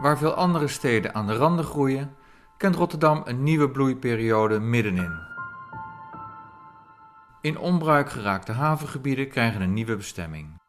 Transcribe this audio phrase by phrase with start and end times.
[0.00, 2.16] Waar veel andere steden aan de randen groeien,
[2.56, 5.12] kent Rotterdam een nieuwe bloeiperiode middenin.
[7.40, 10.60] In onbruik geraakte havengebieden krijgen een nieuwe bestemming.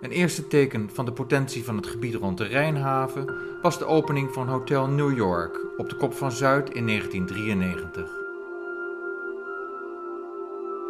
[0.00, 4.32] Een eerste teken van de potentie van het gebied rond de Rijnhaven was de opening
[4.32, 8.10] van Hotel New York op de Kop van Zuid in 1993.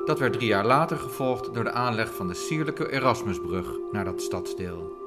[0.05, 4.23] Dat werd drie jaar later gevolgd door de aanleg van de sierlijke Erasmusbrug naar dat
[4.23, 5.04] stadsdeel.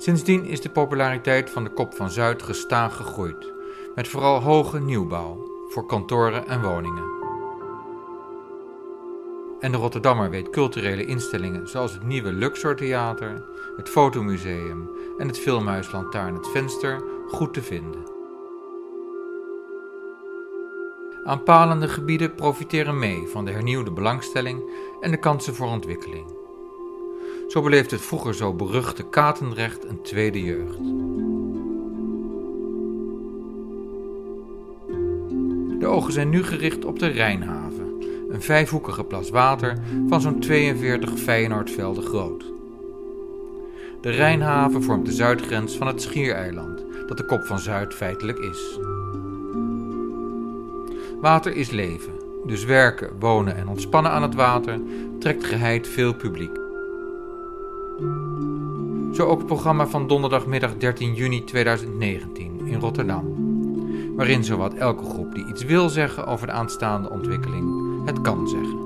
[0.00, 3.52] Sindsdien is de populariteit van de Kop van Zuid gestaag gegroeid,
[3.94, 7.04] met vooral hoge nieuwbouw voor kantoren en woningen.
[9.60, 13.44] En de Rotterdammer weet culturele instellingen zoals het nieuwe Luxor Theater,
[13.76, 18.02] het Fotomuseum en het Filmhuis Lantaarn het Venster goed te vinden.
[21.24, 24.62] Aanpalende gebieden profiteren mee van de hernieuwde belangstelling
[25.00, 26.39] en de kansen voor ontwikkeling.
[27.50, 30.78] Zo beleeft het vroeger zo beruchte Katendrecht een tweede jeugd.
[35.78, 41.18] De ogen zijn nu gericht op de Rijnhaven, een vijfhoekige plas water van zo'n 42
[41.18, 42.44] Feyenoordvelden groot.
[44.00, 48.78] De Rijnhaven vormt de zuidgrens van het Schiereiland, dat de kop van Zuid feitelijk is.
[51.20, 52.12] Water is leven,
[52.46, 54.80] dus werken, wonen en ontspannen aan het water
[55.18, 56.59] trekt geheid veel publiek.
[59.12, 63.34] Zo ook het programma van donderdagmiddag 13 juni 2019 in Rotterdam,
[64.16, 68.78] waarin zowat elke groep die iets wil zeggen over de aanstaande ontwikkeling het kan zeggen.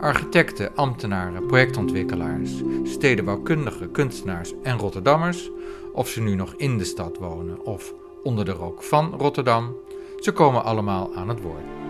[0.00, 2.50] Architecten, ambtenaren, projectontwikkelaars,
[2.84, 5.50] stedenbouwkundigen, kunstenaars en Rotterdammers,
[5.92, 9.76] of ze nu nog in de stad wonen of onder de rook van Rotterdam,
[10.20, 11.81] ze komen allemaal aan het woord.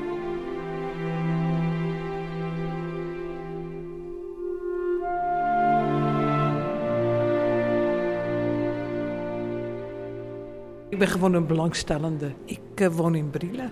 [11.02, 12.32] Ben gewoon een belangstellende.
[12.44, 13.70] Ik uh, woon in Brielen,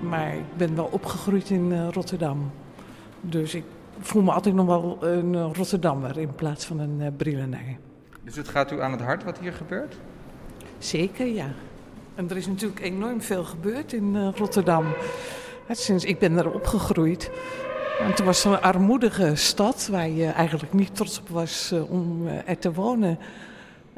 [0.00, 2.50] maar ik ben wel opgegroeid in uh, Rotterdam.
[3.20, 3.64] Dus ik
[4.00, 7.76] voel me altijd nog wel een Rotterdammer in plaats van een uh, Brielenaar.
[8.24, 9.96] Dus het gaat u aan het hart wat hier gebeurt?
[10.78, 11.46] Zeker, ja.
[12.14, 14.86] En er is natuurlijk enorm veel gebeurd in Rotterdam.
[15.70, 17.30] Sinds ik ben er opgegroeid.
[18.00, 22.26] En toen was het een armoedige stad waar je eigenlijk niet trots op was om
[22.26, 23.18] er te wonen.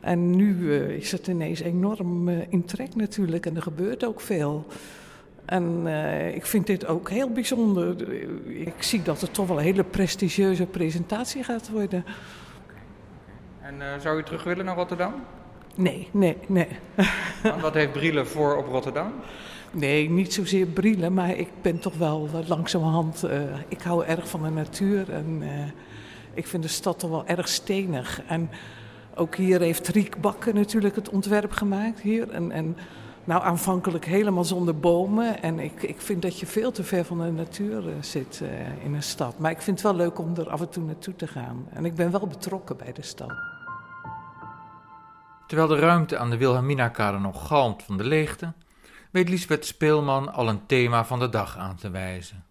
[0.05, 4.67] En nu is het ineens enorm in trek natuurlijk en er gebeurt ook veel.
[5.45, 5.87] En
[6.35, 8.13] ik vind dit ook heel bijzonder.
[8.49, 12.05] Ik zie dat het toch wel een hele prestigieuze presentatie gaat worden.
[13.61, 15.15] En zou u terug willen naar Rotterdam?
[15.75, 16.69] Nee, nee, nee.
[17.43, 19.13] Want wat heeft Brielen voor op Rotterdam?
[19.71, 23.25] Nee, niet zozeer Brielen, maar ik ben toch wel langzamerhand...
[23.69, 25.43] Ik hou erg van de natuur en
[26.35, 28.23] ik vind de stad toch wel erg stenig.
[28.27, 28.51] En
[29.15, 32.31] ook hier heeft Riek Bakken natuurlijk het ontwerp gemaakt hier.
[32.31, 32.77] En, en
[33.25, 35.43] nou, aanvankelijk helemaal zonder bomen.
[35.43, 38.43] En ik, ik vind dat je veel te ver van de natuur uh, zit
[38.85, 39.39] in een stad.
[39.39, 41.67] Maar ik vind het wel leuk om er af en toe naartoe te gaan.
[41.71, 43.33] En ik ben wel betrokken bij de stad.
[45.47, 48.53] Terwijl de ruimte aan de Wilhelmina-kade nog galmt van de leegte,
[49.11, 52.45] weet Lisbeth Speelman al een thema van de dag aan te wijzen.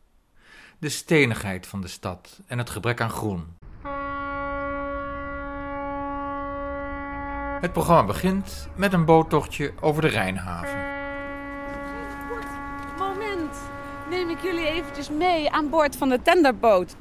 [0.79, 3.46] De stenigheid van de stad en het gebrek aan groen.
[7.63, 10.79] Het programma begint met een boottochtje over de Rijnhaven.
[12.97, 13.57] Moment
[14.09, 16.96] neem ik jullie eventjes mee aan boord van de tenderboot.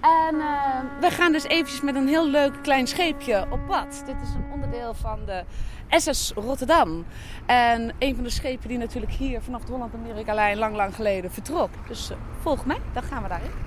[0.00, 4.02] En uh, we gaan dus eventjes met een heel leuk klein scheepje op pad.
[4.06, 5.44] Dit is een onderdeel van de
[5.88, 7.04] SS Rotterdam.
[7.46, 11.70] En een van de schepen die natuurlijk hier vanaf de Holland-Amerika-lijn lang, lang geleden vertrok.
[11.88, 13.65] Dus uh, volg mij, dan gaan we daarin.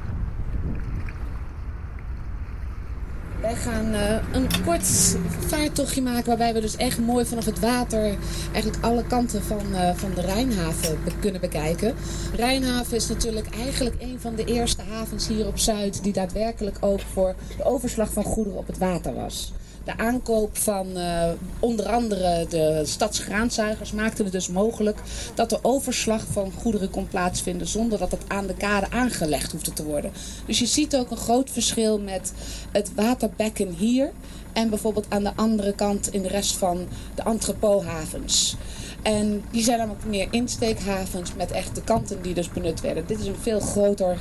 [3.49, 5.17] Wij gaan uh, een kort
[5.47, 8.17] vaartochtje maken waarbij we dus echt mooi vanaf het water
[8.53, 11.95] eigenlijk alle kanten van, uh, van de Rijnhaven kunnen bekijken.
[12.35, 16.99] Rijnhaven is natuurlijk eigenlijk een van de eerste havens hier op Zuid die daadwerkelijk ook
[16.99, 19.53] voor de overslag van goederen op het water was.
[19.83, 21.23] De aankoop van uh,
[21.59, 24.99] onder andere de stadsgraanzuigers maakte het dus mogelijk
[25.35, 29.73] dat de overslag van goederen kon plaatsvinden zonder dat het aan de kade aangelegd hoefde
[29.73, 30.11] te worden.
[30.45, 32.33] Dus je ziet ook een groot verschil met
[32.71, 34.11] het waterbekken hier
[34.53, 38.55] en bijvoorbeeld aan de andere kant in de rest van de entrepothavens.
[39.01, 43.07] En die zijn dan ook meer insteekhavens met echt de kanten die dus benut werden.
[43.07, 44.17] Dit is een veel groter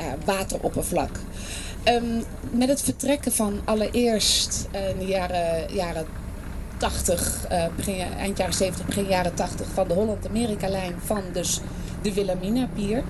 [0.00, 1.10] uh, wateroppervlak.
[1.86, 6.06] Ehm, met het vertrekken van allereerst eh, in de jaren, jaren
[6.76, 11.60] 80, eh, begin, eind jaren 70, begin jaren 80 van de Holland-Amerika-lijn van dus
[12.02, 13.02] de Wilhelmina-pier,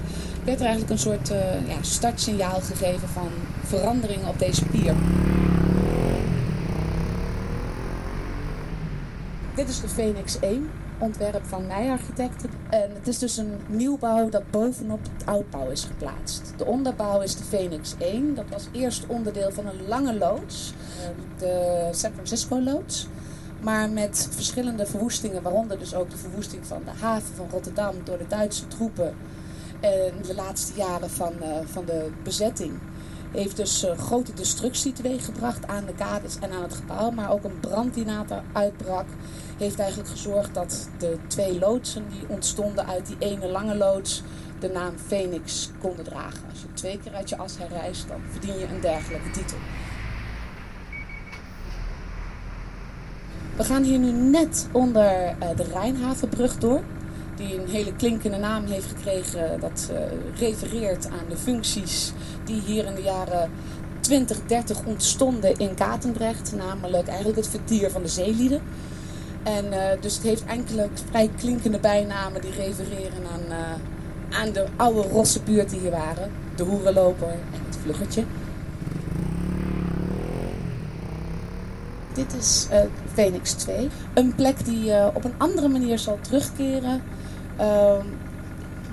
[0.45, 3.29] werd er eigenlijk een soort eh, ja, startsignaal gegeven van
[3.65, 4.95] veranderingen op deze pier.
[9.55, 12.51] Dit is de Phoenix 1 ontwerp van Nij Architecten.
[12.71, 16.53] En het is dus een nieuwbouw dat bovenop het oudbouw is geplaatst.
[16.57, 18.35] De onderbouw is de Phoenix 1.
[18.35, 20.73] Dat was eerst onderdeel van een lange loods,
[21.39, 23.07] de San Francisco loods.
[23.61, 28.19] Maar met verschillende verwoestingen, waaronder dus ook de verwoesting van de haven van Rotterdam door
[28.19, 29.15] de Duitse troepen.
[29.81, 32.73] En de laatste jaren van, uh, van de bezetting
[33.33, 37.11] heeft dus uh, grote destructie teweeggebracht aan de kades en aan het gebouw.
[37.11, 39.07] Maar ook een brand die later uitbrak,
[39.57, 44.23] heeft eigenlijk gezorgd dat de twee loodsen die ontstonden uit die ene lange loods
[44.59, 46.49] de naam Phoenix konden dragen.
[46.51, 49.57] Als je twee keer uit je as herreist, dan verdien je een dergelijke titel.
[53.57, 56.83] We gaan hier nu net onder uh, de Rijnhavenbrug door.
[57.37, 59.61] Die een hele klinkende naam heeft gekregen.
[59.61, 59.99] Dat uh,
[60.39, 62.13] refereert aan de functies
[62.45, 63.51] die hier in de jaren
[64.01, 66.53] 20, 30 ontstonden in Katendrecht.
[66.57, 68.63] Namelijk eigenlijk het vertier van de zeelieden.
[69.47, 74.67] En uh, dus het heeft enkele vrij klinkende bijnamen die refereren aan, uh, aan de
[74.77, 76.31] oude rosse buurt die hier waren.
[76.57, 78.25] De hoerenloper en het vluggertje.
[82.15, 82.79] Dit is uh,
[83.13, 83.89] Phoenix 2.
[84.15, 87.03] Een plek die op een andere manier zal terugkeren.
[87.57, 88.07] Ehm,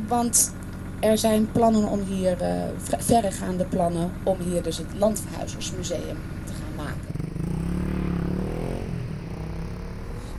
[0.07, 0.53] want
[0.99, 2.37] er zijn plannen om hier,
[2.77, 7.12] verregaande plannen, om hier dus het Landverhuizersmuseum te gaan maken.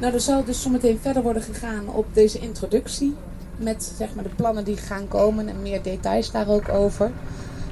[0.05, 3.17] Nou, er zal dus zometeen verder worden gegaan op deze introductie.
[3.57, 7.13] Met zeg maar, de plannen die gaan komen en meer details daar ook over.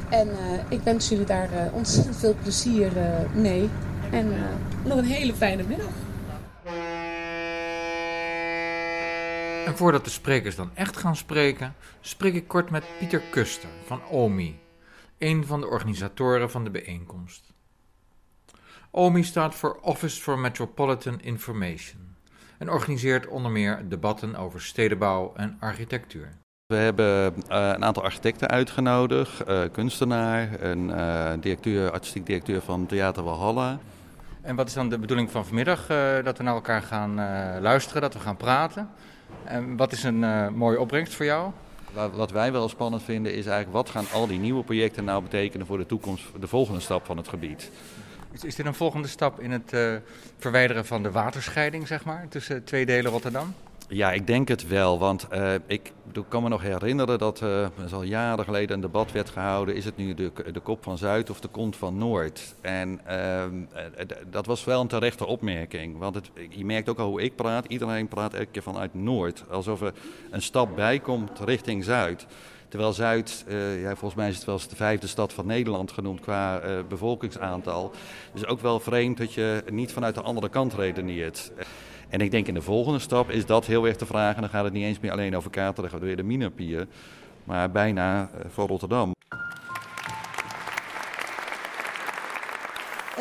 [0.08, 0.34] En uh,
[0.68, 2.92] ik wens jullie daar uh, ontzettend veel plezier
[3.34, 3.68] mee.
[4.10, 4.32] En
[4.84, 5.90] nog een hele fijne middag.
[9.66, 14.04] En voordat de sprekers dan echt gaan spreken, spreek ik kort met Pieter Kuster van
[14.10, 14.58] OMI,
[15.18, 17.52] een van de organisatoren van de bijeenkomst.
[18.90, 22.01] OMI staat voor Office for Metropolitan Information
[22.62, 26.28] en organiseert onder meer debatten over stedenbouw en architectuur.
[26.66, 32.86] We hebben uh, een aantal architecten uitgenodigd, uh, kunstenaar, een uh, directeur, artistiek directeur van
[32.86, 33.78] Theater Walhalla.
[34.42, 35.86] En wat is dan de bedoeling van vanmiddag?
[36.24, 37.14] dat we naar elkaar gaan
[37.60, 38.88] luisteren, dat we gaan praten.
[39.44, 41.50] En wat is een mooie opbrengst voor jou?
[42.14, 45.66] Wat wij wel spannend vinden is eigenlijk wat gaan al die nieuwe projecten nou betekenen
[45.66, 47.70] voor de toekomst, de volgende stap van het gebied.
[48.32, 49.94] Is, is dit een volgende stap in het uh,
[50.38, 53.54] verwijderen van de waterscheiding, zeg maar, tussen twee delen Rotterdam?
[53.88, 54.98] Ja, ik denk het wel.
[54.98, 55.92] Want uh, ik,
[56.28, 59.74] kan me nog herinneren dat er al jaren geleden een debat werd gehouden.
[59.74, 62.54] Is het nu de, de kop van Zuid of de kont van Noord?
[62.60, 63.44] En uh,
[64.30, 65.98] dat was wel een terechte opmerking.
[65.98, 67.66] Want het, je merkt ook al hoe ik praat.
[67.66, 69.44] Iedereen praat elke keer vanuit Noord.
[69.50, 69.92] Alsof er
[70.30, 72.26] een stap bij komt richting Zuid.
[72.72, 76.20] Terwijl Zuid, uh, ja, volgens mij is het wel de vijfde stad van Nederland genoemd
[76.20, 77.92] qua uh, bevolkingsaantal.
[78.32, 81.52] Dus ook wel vreemd dat je niet vanuit de andere kant redeneert.
[82.08, 84.40] En ik denk in de volgende stap is dat heel erg te vragen.
[84.40, 85.50] Dan gaat het niet eens meer alleen over
[86.00, 86.86] weer de Minapier,
[87.44, 89.12] maar bijna voor Rotterdam.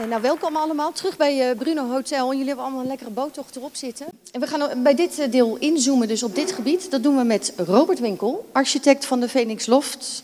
[0.07, 2.31] Nou, welkom allemaal terug bij uh, Bruno Hotel.
[2.31, 4.06] Jullie hebben allemaal een lekkere boottocht erop zitten.
[4.31, 6.92] En we gaan bij dit deel inzoomen, dus op dit gebied.
[6.92, 10.24] Dat doen we met Robert Winkel, architect van de Phoenix Loft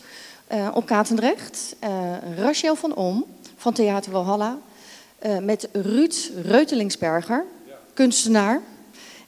[0.52, 1.76] uh, op Katendrecht.
[2.36, 3.24] Rachel van Om
[3.56, 4.58] van Theater Walhalla.
[5.42, 7.44] met Ruud Reutelingsberger,
[7.94, 8.60] kunstenaar.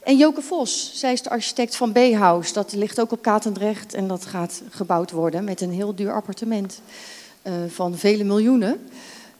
[0.03, 2.53] En Joke Vos, zij is de architect van B-House.
[2.53, 6.81] Dat ligt ook op Katendrecht en dat gaat gebouwd worden met een heel duur appartement
[7.43, 8.89] uh, van vele miljoenen.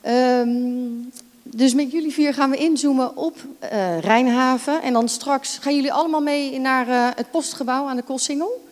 [0.08, 1.12] Um,
[1.43, 4.81] dus met jullie vier gaan we inzoomen op uh, Rijnhaven.
[4.81, 8.67] En dan straks gaan jullie allemaal mee naar uh, het postgebouw aan de Kossingel.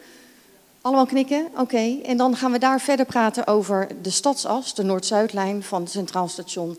[0.82, 1.48] Allemaal knikken?
[1.58, 1.98] Oké.
[2.04, 6.28] En dan gaan we daar verder praten over de stadsas, de Noord-Zuidlijn van het Centraal
[6.28, 6.78] Station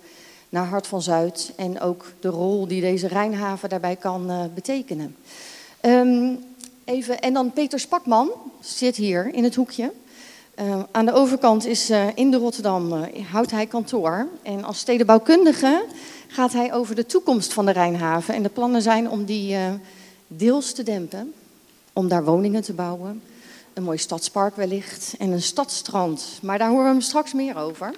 [0.49, 1.53] naar Hart van Zuid.
[1.57, 5.17] En ook de rol die deze Rijnhaven daarbij kan uh, betekenen.
[5.83, 6.39] Um,
[6.85, 8.31] even, en dan Peter Spakman
[8.61, 9.93] zit hier in het hoekje.
[10.61, 12.93] Uh, aan de overkant is uh, in de Rotterdam,
[13.31, 14.29] houdt hij kantoor.
[14.43, 15.85] En als stedenbouwkundige
[16.29, 18.35] gaat hij over de toekomst van de Rijnhaven.
[18.35, 19.57] En de plannen zijn om die
[20.27, 21.33] deels te dempen.
[21.93, 23.23] Om daar woningen te bouwen.
[23.75, 25.15] Een mooi stadspark wellicht.
[25.19, 26.39] En een stadstrand.
[26.43, 27.95] Maar daar horen we hem straks meer over.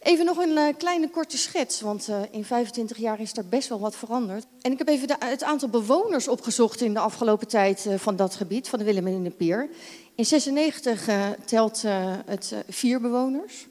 [0.00, 3.96] Even nog een kleine korte schets, want in 25 jaar is er best wel wat
[3.96, 4.46] veranderd.
[4.60, 8.34] En ik heb even de, het aantal bewoners opgezocht in de afgelopen tijd van dat
[8.34, 9.68] gebied, van de Willem en de Pier.
[10.14, 11.08] In 96
[11.44, 11.82] telt
[12.26, 13.66] het vier bewoners.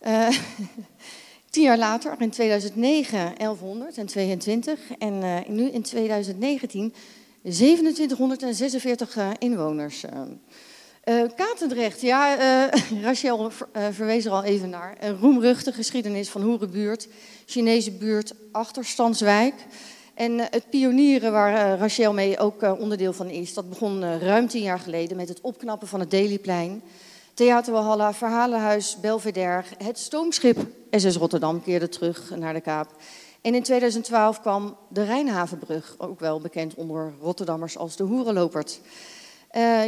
[1.50, 6.94] Tien jaar later, in 2009, 1122 en nu in 2019
[7.42, 10.04] 2746 inwoners.
[10.04, 14.96] Uh, Katendrecht, ja, uh, Rachel ver, verwees er al even naar.
[15.00, 17.08] Een roemruchte geschiedenis van Hoerenbuurt,
[17.46, 19.54] Chinese buurt, achterstandswijk.
[20.14, 24.18] En eh, het pionieren waar eh, Rachel mee ook eh, onderdeel van is, dat begon
[24.18, 26.82] ruim tien jaar geleden met het opknappen van het Dailyplein.
[27.34, 30.58] Theater Walhalla, Verhalenhuis, Belvedere, het stoomschip
[30.90, 32.88] SS Rotterdam keerde terug naar de Kaap.
[33.40, 38.80] En in 2012 kwam de Rijnhavenbrug, ook wel bekend onder Rotterdammers als de Hoerenlopert.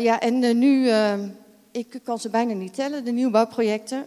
[0.01, 0.91] Ja, en nu,
[1.71, 4.05] ik kan ze bijna niet tellen, de nieuwbouwprojecten.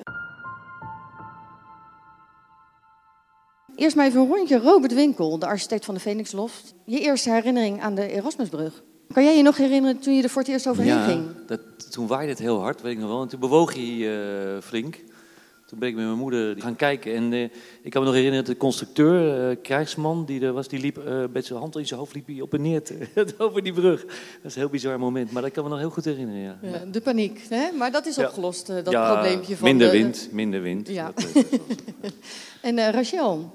[3.78, 4.58] Eerst maar even een rondje.
[4.58, 6.74] Robert Winkel, de architect van de Phoenix Loft.
[6.86, 8.84] Je eerste herinnering aan de Erasmusbrug.
[9.14, 11.26] Kan jij je nog herinneren toen je er voor het eerst overheen ging?
[11.48, 13.22] dat, toen waaide het heel hard, weet ik nog wel.
[13.22, 13.84] En toen bewoog hij
[14.56, 14.96] eh, flink.
[15.66, 17.14] Toen ben ik met mijn moeder gaan kijken.
[17.16, 17.44] En eh,
[17.82, 20.98] ik kan me nog herinneren dat de constructeur, eh, krijgsman, die er was, die liep
[20.98, 22.82] eh, met zijn hand in zijn hoofd liep hij op en neer
[23.38, 24.02] over die brug.
[24.06, 26.42] Dat is een heel bizar moment, maar dat kan me nog heel goed herinneren.
[26.42, 26.58] Ja.
[26.62, 27.72] Ja, de paniek, hè?
[27.72, 28.26] maar dat is Ja.
[28.28, 30.88] opgelost, dat Ja, probleempje van minder de- wind, minder wind.
[30.88, 31.12] Ja.
[31.16, 31.26] Dat,
[32.62, 33.52] En eh, Rachel,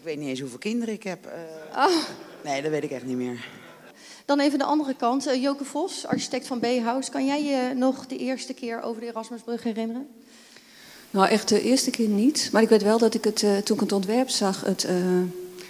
[0.00, 1.26] Ik weet niet eens hoeveel kinderen ik heb.
[1.26, 1.76] eh.
[1.76, 1.90] Ah.
[2.44, 3.44] Nee, dat weet ik echt niet meer.
[4.24, 5.26] dan even de andere kant.
[5.26, 7.10] Eh, Joke Vos, architect van B-House.
[7.10, 10.08] Kan jij je nog de eerste keer over de Erasmusbrug herinneren?
[11.10, 12.48] Nou, echt de eerste keer niet.
[12.52, 14.94] Maar ik weet wel dat ik het, eh, toen ik het ontwerp zag, het, eh,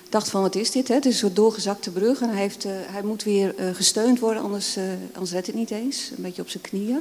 [0.08, 0.88] dacht van wat is dit?
[0.88, 0.94] Hè?
[0.94, 4.18] Het is een soort doorgezakte brug en hij, heeft, eh, hij moet weer eh, gesteund
[4.18, 6.10] worden, anders, eh, anders redt het niet eens.
[6.16, 7.00] Een beetje op zijn knieën.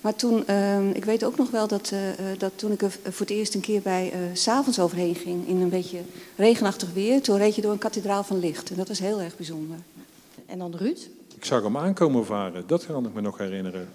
[0.00, 2.90] Maar toen, eh, ik weet ook nog wel dat, eh, eh, dat toen ik er
[2.90, 6.00] voor het eerst een keer bij eh, s s'avonds overheen ging, in een beetje
[6.36, 8.70] regenachtig weer, toen reed je door een kathedraal van licht.
[8.70, 9.76] En dat was heel erg bijzonder.
[10.46, 11.08] En dan Ruud.
[11.36, 13.88] Ik zag hem aankomen varen, dat kan ik me nog herinneren.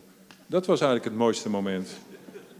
[0.47, 1.89] Dat was eigenlijk het mooiste moment.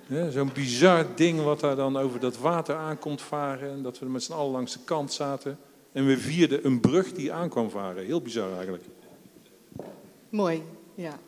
[0.07, 3.71] Ja, Zo'n bizar ding wat daar dan over dat water aankomt varen.
[3.71, 5.57] En dat we met z'n allen langs de kant zaten.
[5.91, 8.05] En we vierden een brug die aankwam varen.
[8.05, 8.83] Heel bizar eigenlijk.
[10.29, 10.63] Mooi,
[10.95, 11.19] ja.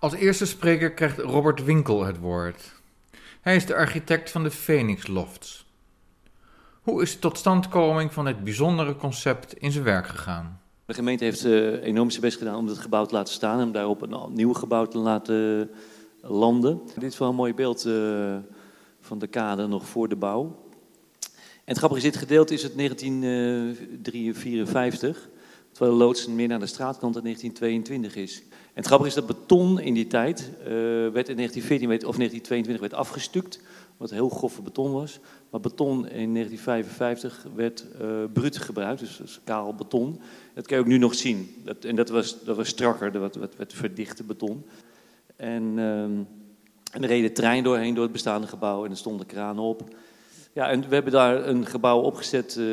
[0.00, 2.72] Als eerste spreker krijgt Robert Winkel het woord.
[3.40, 5.66] Hij is de architect van de Phoenix Lofts.
[6.82, 10.60] Hoe is de totstandkoming van dit bijzondere concept in zijn werk gegaan?
[10.84, 13.72] De gemeente heeft eh, enorm zijn best gedaan om het gebouw te laten staan en
[13.72, 15.70] daarop een nieuw gebouw te laten
[16.20, 16.80] landen.
[16.94, 18.36] Dit is wel een mooi beeld eh,
[19.00, 20.68] van de kade nog voor de bouw.
[21.64, 25.28] En het grappige is, dit gedeelte is het 1954,
[25.72, 28.42] terwijl de loods meer naar de straatkant in 1922 is.
[28.80, 30.66] Het grappige is dat beton in die tijd, eh,
[31.12, 33.60] werd in 1914 werd- of 1922 werd afgestukt,
[33.96, 35.20] wat heel grove beton was.
[35.50, 37.86] Maar beton in 1955 werd
[38.32, 40.20] bruut gebruikt, dus, dus kaal beton.
[40.54, 41.54] Dat kan je ook nu nog zien.
[41.64, 44.64] Dat, en dat was, dat was strakker, dat werd, werd verdichte beton.
[45.36, 46.22] En, ehm,
[46.92, 49.82] en er reed de trein doorheen door het bestaande gebouw en er stonden kranen op.
[50.52, 52.64] Ja, en we hebben daar een gebouw opgezet eh,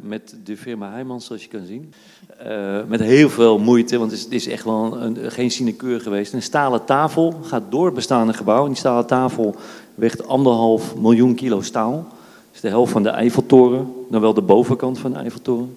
[0.00, 1.92] met de firma Heijmans, zoals je kan zien.
[2.38, 6.00] Eh, met heel veel moeite, want het is, het is echt wel een, geen sinecure
[6.00, 6.32] geweest.
[6.32, 8.62] Een stalen tafel gaat door het bestaande gebouw.
[8.62, 9.56] En die stalen tafel
[9.94, 11.92] weegt anderhalf miljoen kilo staal.
[11.92, 15.76] Dat is de helft van de Eiffeltoren, dan wel de bovenkant van de Eiffeltoren.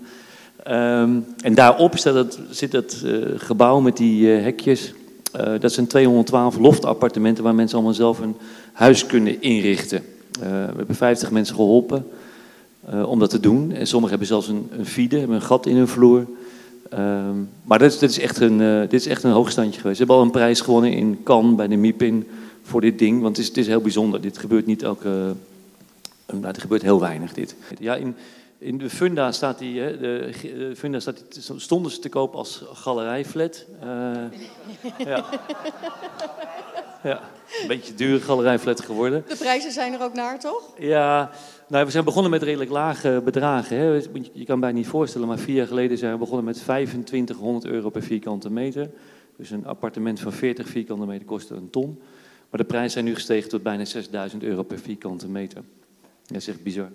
[0.63, 1.97] Ehm, en daarop
[2.49, 4.93] zit het eh, gebouw met die eh, hekjes.
[5.59, 8.35] Dat zijn 212 loftappartementen waar mensen allemaal zelf een
[8.73, 10.03] huis kunnen inrichten.
[10.39, 10.45] We
[10.75, 12.05] hebben 50 mensen geholpen
[12.89, 13.71] eh, om dat te doen.
[13.71, 16.25] En sommigen hebben zelfs een, een vide, hebben een gat in hun vloer.
[16.89, 19.97] Ehm, maar dit is, dit, is echt een, eh, dit is echt een hoogstandje geweest.
[19.97, 22.27] Ze hebben al een prijs gewonnen in Cannes bij de MIPIN
[22.63, 23.21] voor dit ding.
[23.21, 24.21] Want het is, het is heel bijzonder.
[24.21, 25.33] Dit gebeurt niet elke...
[26.33, 27.55] Uh, er gebeurt heel weinig dit.
[27.79, 28.15] Ja, in,
[28.57, 32.35] in de Funda staat die, hè, de, de Funda staat die, stonden ze te koop
[32.35, 33.65] als galerijflat.
[33.83, 33.87] Uh,
[34.97, 35.25] ja.
[37.03, 37.19] ja,
[37.61, 39.23] een beetje duur galerijflat geworden.
[39.27, 40.73] De prijzen zijn er ook naar, toch?
[40.77, 41.31] Ja,
[41.67, 43.77] nou, we zijn begonnen met redelijk lage bedragen.
[43.77, 44.01] Hè.
[44.33, 47.89] Je kan bijna niet voorstellen, maar vier jaar geleden zijn we begonnen met 2500 euro
[47.89, 48.89] per vierkante meter.
[49.37, 51.99] Dus een appartement van 40 vierkante meter kostte een ton.
[52.49, 55.61] Maar de prijzen zijn nu gestegen tot bijna 6000 euro per vierkante meter.
[56.25, 56.89] Dat is echt bizar.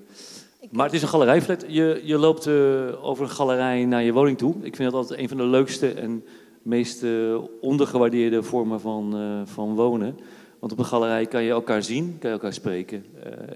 [0.71, 1.65] Maar het is een galerijflat.
[1.69, 4.55] Je, je loopt uh, over een galerij naar je woning toe.
[4.63, 6.25] Ik vind dat altijd een van de leukste en
[6.63, 10.19] meest uh, ondergewaardeerde vormen van, uh, van wonen.
[10.59, 13.05] Want op een galerij kan je elkaar zien, kan je elkaar spreken.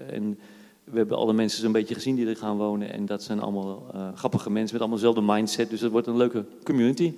[0.09, 0.39] En
[0.85, 2.91] we hebben alle mensen zo'n beetje gezien die er gaan wonen.
[2.91, 5.69] En dat zijn allemaal uh, grappige mensen met allemaal dezelfde mindset.
[5.69, 7.15] Dus dat wordt een leuke community.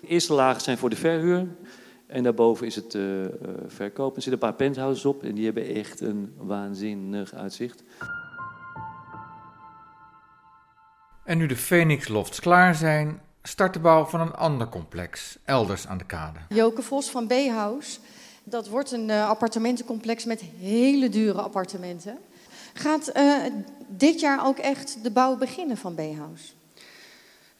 [0.00, 1.46] De eerste lagen zijn voor de verhuur.
[2.06, 3.26] En daarboven is het uh,
[3.66, 4.16] verkoop.
[4.16, 7.82] Er zitten een paar penthouses op en die hebben echt een waanzinnig uitzicht.
[11.24, 15.86] En nu de Phoenix Lofts klaar zijn, start de bouw van een ander complex, elders
[15.86, 16.38] aan de kade.
[16.48, 17.98] Joke Vos van B-House.
[18.44, 22.18] Dat wordt een uh, appartementencomplex met hele dure appartementen.
[22.76, 23.36] Gaat uh,
[23.88, 26.52] dit jaar ook echt de bouw beginnen van B-House?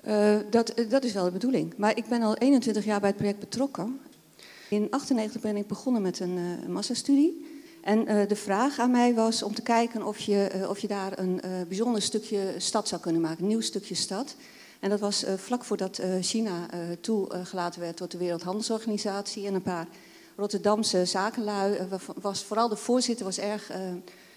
[0.06, 1.74] Uh, dat, dat is wel de bedoeling.
[1.76, 3.84] Maar ik ben al 21 jaar bij het project betrokken.
[4.68, 7.52] In 1998 ben ik begonnen met een uh, massastudie.
[7.82, 11.40] En de vraag aan mij was om te kijken of je, of je daar een
[11.68, 14.36] bijzonder stukje stad zou kunnen maken, een nieuw stukje stad.
[14.80, 16.66] En dat was vlak voordat China
[17.00, 19.46] toegelaten werd tot de Wereldhandelsorganisatie.
[19.46, 19.86] En een paar
[20.36, 21.78] Rotterdamse zakenlui,
[22.20, 23.70] was, vooral de voorzitter was erg,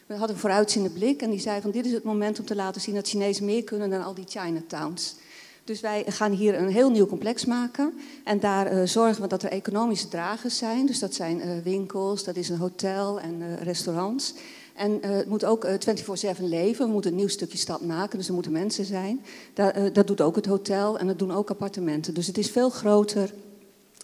[0.07, 1.21] we hadden een vooruitziende blik.
[1.21, 3.63] En die zei van dit is het moment om te laten zien dat Chinezen meer
[3.63, 5.15] kunnen dan al die Chinatowns.
[5.63, 7.93] Dus wij gaan hier een heel nieuw complex maken.
[8.23, 10.85] En daar uh, zorgen we dat er economische dragers zijn.
[10.85, 14.33] Dus dat zijn uh, winkels, dat is een hotel en uh, restaurants.
[14.75, 16.85] En het moet ook 24-7 leven.
[16.85, 19.25] We moeten een nieuw stukje stad maken, dus er moeten mensen zijn.
[19.53, 22.13] Dat, dat doet ook het hotel en dat doen ook appartementen.
[22.13, 23.33] Dus het is veel groter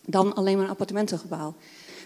[0.05, 1.55] dan alleen maar een appartementengebouw.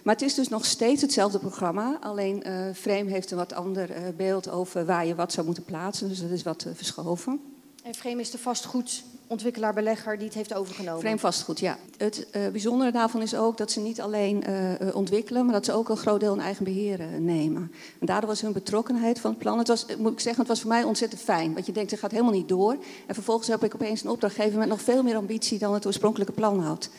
[0.04, 1.98] Maar het is dus nog steeds hetzelfde programma.
[2.02, 2.44] Alleen
[2.76, 6.10] Frame heeft een wat ander beeld over waar je wat zou moeten plaatsen.
[6.10, 7.40] Dus dat is wat verschoven.
[7.84, 11.00] En Frame is de vastgoed ontwikkelaar, belegger die het heeft overgenomen.
[11.00, 11.78] Vreemd vastgoed, ja.
[11.98, 15.74] Het uh, bijzondere daarvan is ook dat ze niet alleen uh, ontwikkelen, maar dat ze
[15.74, 17.72] ook een groot deel in eigen beheer nemen.
[18.00, 19.58] En daardoor was hun betrokkenheid van het plan.
[19.58, 21.54] Het was, moet ik zeggen, het was voor mij ontzettend fijn.
[21.54, 22.78] Want je denkt, het gaat helemaal niet door.
[23.08, 26.34] En vervolgens heb ik opeens een opdrachtgever met nog veel meer ambitie dan het oorspronkelijke
[26.34, 26.90] plan had.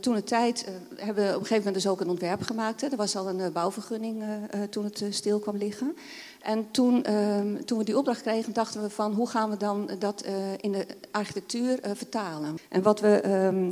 [0.00, 2.80] Toen de tijd uh, hebben we op een gegeven moment dus ook een ontwerp gemaakt.
[2.80, 2.88] Hè.
[2.88, 5.96] Er was al een uh, bouwvergunning uh, toen het stil kwam liggen.
[6.40, 9.90] En toen, ehm, toen we die opdracht kregen, dachten we van hoe gaan we dan
[9.98, 10.24] dat
[10.56, 12.54] in de architectuur vertalen.
[12.68, 13.70] En wat we ehm,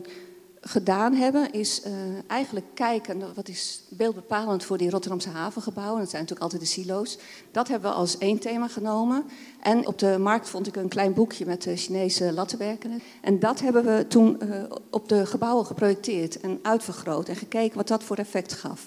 [0.60, 1.92] gedaan hebben, is uh,
[2.26, 7.18] eigenlijk kijken, wat is beeldbepalend voor die Rotterdamse havengebouwen, dat zijn natuurlijk altijd de silo's.
[7.50, 9.24] Dat hebben we als één thema genomen.
[9.62, 13.02] En op de markt vond ik een klein boekje met de Chinese lattenwerken.
[13.20, 17.88] En dat hebben we toen uh, op de gebouwen geprojecteerd en uitvergroot en gekeken wat
[17.88, 18.86] dat voor effect gaf.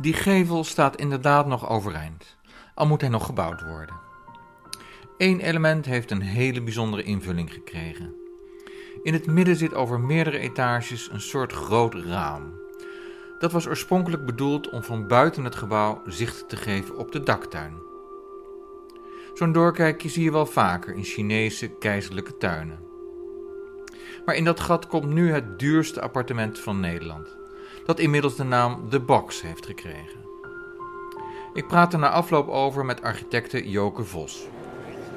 [0.00, 2.36] Die gevel staat inderdaad nog overeind
[2.76, 3.94] al moet hij nog gebouwd worden.
[5.18, 8.14] Eén element heeft een hele bijzondere invulling gekregen.
[9.02, 12.54] In het midden zit over meerdere etages een soort groot raam.
[13.38, 17.74] Dat was oorspronkelijk bedoeld om van buiten het gebouw zicht te geven op de daktuin.
[19.34, 22.78] Zo'n doorkijkje zie je wel vaker in Chinese keizerlijke tuinen.
[24.24, 27.36] Maar in dat gat komt nu het duurste appartement van Nederland,
[27.84, 30.25] dat inmiddels de naam The Box heeft gekregen.
[31.56, 34.46] Ik praat er na afloop over met architecte Joke Vos.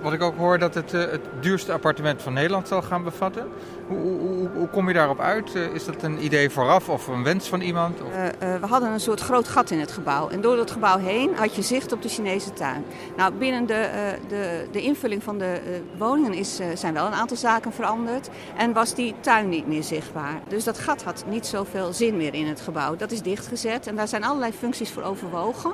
[0.01, 3.47] Wat ik ook hoor dat het uh, het duurste appartement van Nederland zal gaan bevatten.
[3.87, 5.55] Hoe, hoe, hoe kom je daarop uit?
[5.55, 8.01] Uh, is dat een idee vooraf of een wens van iemand?
[8.01, 8.07] Of?
[8.07, 10.29] Uh, we hadden een soort groot gat in het gebouw.
[10.29, 12.85] En door dat gebouw heen had je zicht op de Chinese tuin.
[13.17, 13.89] Nou, binnen de,
[14.27, 18.29] de, de invulling van de woningen is, zijn wel een aantal zaken veranderd.
[18.57, 20.41] En was die tuin niet meer zichtbaar.
[20.47, 22.95] Dus dat gat had niet zoveel zin meer in het gebouw.
[22.95, 25.73] Dat is dichtgezet en daar zijn allerlei functies voor overwogen.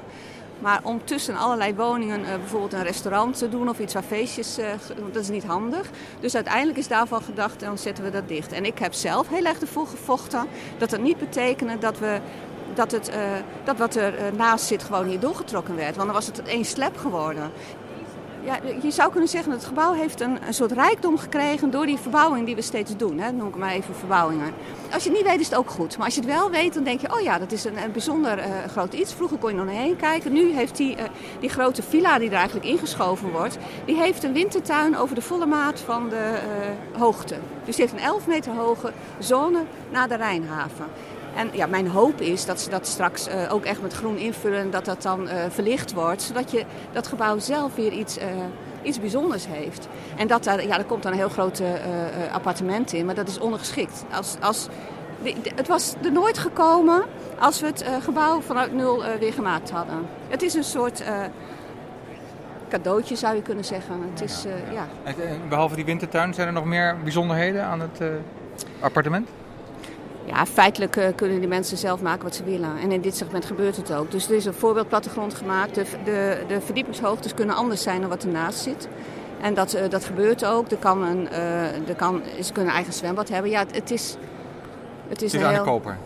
[0.60, 4.60] Maar om tussen allerlei woningen uh, bijvoorbeeld een restaurant te doen of iets waar feestjes,
[4.60, 4.65] uh,
[5.12, 5.89] dat is niet handig.
[6.20, 8.52] Dus uiteindelijk is daarvan gedacht, dan zetten we dat dicht.
[8.52, 10.46] En ik heb zelf heel erg ervoor gevochten
[10.78, 12.20] dat dat niet betekende dat we
[12.74, 13.15] dat, het, uh,
[13.63, 15.96] dat wat er naast zit gewoon hier doorgetrokken werd.
[15.96, 17.52] Want dan was het één slep geworden
[18.46, 21.98] ja, je zou kunnen zeggen dat het gebouw heeft een, soort rijkdom gekregen door die
[21.98, 23.20] verbouwing die we steeds doen.
[23.20, 23.32] Hè.
[23.32, 24.54] noem ik maar even verbouwingen.
[24.92, 25.98] Als je het niet weet is het ook goed.
[25.98, 28.38] Maar als je het wel weet dan denk je, oh ja, dat is een, bijzonder
[28.38, 29.14] uh, groot iets.
[29.14, 30.34] Vroeger kon je nog heen kijken.
[30.34, 31.04] Nu heeft die, uh,
[31.40, 35.46] die grote villa die er eigenlijk ingeschoven wordt, die heeft een wintertuin over de volle
[35.46, 36.40] maat van de
[36.96, 37.36] uh, hoogte.
[37.66, 40.86] Dus die heeft een 11 meter hoge zone naar de Rijnhaven.
[41.36, 44.60] En ja, mijn hoop is dat ze dat straks uh, ook echt met groen invullen
[44.60, 46.21] en dat dat dan uh, verlicht wordt.
[46.21, 48.24] Zodat je dat gebouw zelf weer iets, uh,
[48.84, 49.88] iets bijzonders heeft.
[50.17, 51.62] En dat daar, ja, er komt dan een heel groot
[52.32, 54.06] appartement in, maar dat is ongeschikt.
[54.12, 54.67] Als, als,
[55.56, 57.04] het was er nooit gekomen
[57.39, 60.08] als we het gebouw vanuit nul weer gemaakt hadden.
[60.28, 61.04] Het is een soort
[62.69, 63.95] cadeautje zou je kunnen zeggen.
[64.12, 64.88] Het is, ja.
[65.50, 68.02] Behalve die wintertuin zijn er nog meer bijzonderheden aan het
[68.80, 69.30] appartement?
[70.26, 72.78] Ja, feitelijk uh, kunnen die mensen zelf maken wat ze willen.
[72.78, 74.12] En in dit segment gebeurt het ook.
[74.12, 75.76] Dus er is een voorbeeldplattegrond gemaakt.
[75.76, 78.88] De, de, de verdiepingshoogtes kunnen anders zijn dan wat ernaast zit.
[79.42, 80.72] En dat, uh, dat gebeurt ook.
[80.72, 83.52] Er kan een, uh, er kan, ze kunnen een eigen zwembad hebben.
[83.52, 84.18] Ja, het, het is...
[85.08, 85.64] Het is, het is aan heel...
[85.64, 85.98] de koper?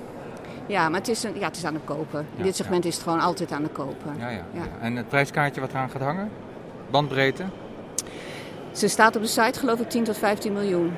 [0.65, 2.25] Ja, maar het is, een, ja, het is aan de koper.
[2.35, 2.89] In dit segment ja.
[2.89, 4.11] is het gewoon altijd aan de koper.
[4.17, 4.61] Ja, ja, ja.
[4.79, 6.29] En het prijskaartje wat eraan gaat hangen?
[6.89, 7.43] Bandbreedte?
[8.71, 10.93] Ze staat op de site geloof ik 10 tot 15 miljoen.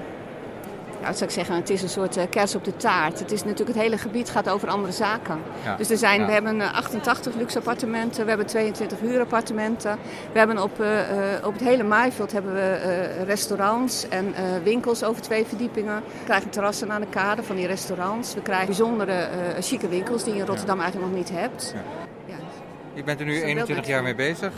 [1.02, 3.20] Ja, zou ik zeggen, het is een soort uh, kers op de taart.
[3.20, 5.40] Het is natuurlijk het hele gebied gaat over andere zaken.
[5.64, 5.76] Ja.
[5.76, 6.26] Dus er zijn, ja.
[6.26, 9.98] we hebben 88 luxe appartementen, we hebben 22 huurappartementen.
[10.32, 10.88] We hebben op, uh,
[11.44, 14.34] op het hele maaiveld hebben we restaurants en
[14.64, 15.96] winkels over twee verdiepingen.
[15.96, 18.34] We krijgen terrassen aan de kade van die restaurants.
[18.34, 19.28] We krijgen bijzondere
[19.60, 21.74] chique winkels die je in Rotterdam eigenlijk nog niet hebt.
[22.28, 22.36] Ja.
[22.94, 24.54] Je bent er nu 21 jaar mee bezig.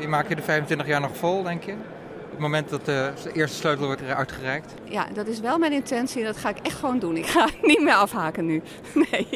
[0.00, 1.74] je maakt je de 25 jaar nog vol, denk je?
[2.32, 4.74] Het moment dat de eerste sleutel wordt uitgereikt?
[4.84, 6.24] Ja, dat is wel mijn intentie.
[6.24, 7.16] Dat ga ik echt gewoon doen.
[7.16, 8.62] Ik ga niet meer afhaken nu.
[9.10, 9.28] Nee,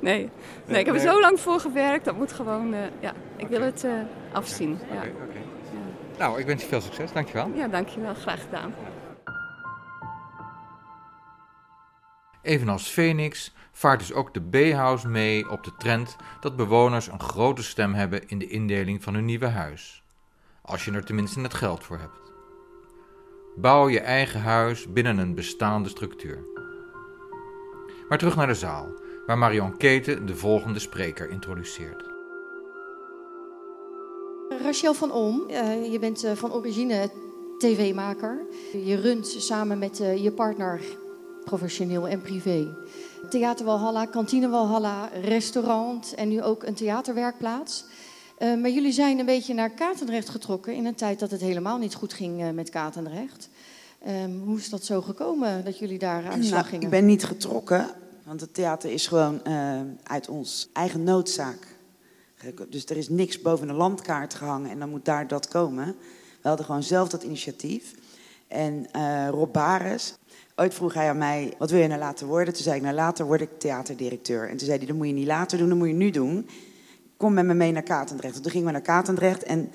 [0.00, 0.30] nee.
[0.66, 2.04] nee ik heb er zo lang voor gewerkt.
[2.04, 3.92] Dat moet gewoon, uh, ja, ik wil het uh,
[4.32, 4.78] afzien.
[4.90, 4.96] Ja.
[4.96, 5.42] Okay, okay.
[5.72, 6.18] ja.
[6.18, 7.12] Nou, ik wens je veel succes.
[7.12, 7.50] Dankjewel.
[7.54, 8.14] Ja, dankjewel.
[8.14, 8.74] Graag gedaan.
[12.42, 17.62] Evenals Phoenix vaart dus ook de B-house mee op de trend dat bewoners een grote
[17.62, 20.02] stem hebben in de indeling van hun nieuwe huis.
[20.62, 22.25] Als je er tenminste het geld voor hebt.
[23.58, 26.44] Bouw je eigen huis binnen een bestaande structuur.
[28.08, 28.88] Maar terug naar de zaal,
[29.26, 32.04] waar Marion Keten de volgende spreker introduceert.
[34.62, 37.10] Rachel van Olm, uh, je bent uh, van origine
[37.58, 38.46] tv-maker.
[38.84, 40.80] Je runt samen met uh, je partner
[41.44, 42.74] professioneel en privé.
[43.30, 47.84] Theater Walhalla, kantine Walhalla, restaurant en nu ook een theaterwerkplaats.
[48.38, 51.78] Uh, maar jullie zijn een beetje naar Katendrecht getrokken in een tijd dat het helemaal
[51.78, 53.48] niet goed ging uh, met Katendrecht.
[54.08, 56.84] Um, hoe is dat zo gekomen dat jullie daar aan de slag nou, gingen?
[56.84, 57.90] Ik ben niet getrokken,
[58.24, 61.76] want het theater is gewoon uh, uit ons eigen noodzaak.
[62.68, 65.86] Dus er is niks boven de landkaart gehangen en dan moet daar dat komen.
[66.42, 67.94] We hadden gewoon zelf dat initiatief.
[68.48, 68.86] En
[69.30, 70.14] Rob Bares,
[70.58, 72.54] Ooit vroeg hij aan mij, wat wil je nou later worden?
[72.54, 74.42] Toen zei ik, nou later word ik theaterdirecteur.
[74.42, 76.48] En toen zei hij, dat moet je niet later doen, dat moet je nu doen.
[77.16, 78.42] Kom met me mee naar Katendrecht.
[78.42, 79.70] Toen gingen we naar Katendrecht en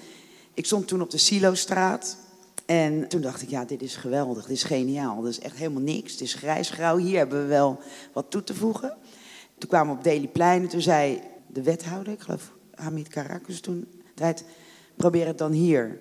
[0.53, 2.17] ik stond toen op de Silostraat.
[2.65, 5.21] En toen dacht ik, ja, dit is geweldig, dit is geniaal.
[5.21, 6.97] Dat is echt helemaal niks, het is grijs-grauw.
[6.97, 7.79] Hier hebben we wel
[8.13, 8.97] wat toe te voegen.
[9.57, 13.87] Toen kwamen we op Delyplein en toen zei de wethouder, ik geloof Hamid Karakus toen,
[14.95, 15.99] probeer het dan hier.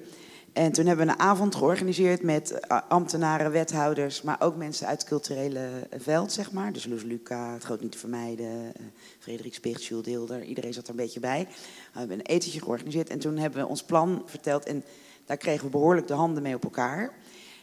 [0.53, 4.99] En toen hebben we een avond georganiseerd met eh, ambtenaren, wethouders, maar ook mensen uit
[4.99, 6.73] het culturele veld, zeg maar.
[6.73, 8.83] Dus Loes Luca, Het Groot Niet te Vermijden, eh,
[9.19, 11.47] Frederik Spicht, Jules Deelder, iedereen zat er een beetje bij.
[11.93, 14.85] We hebben een etentje georganiseerd en toen hebben we ons plan verteld en
[15.27, 17.13] daar kregen we behoorlijk de handen mee op elkaar.